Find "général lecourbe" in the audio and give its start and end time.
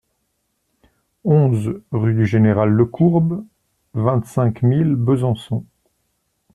2.25-3.45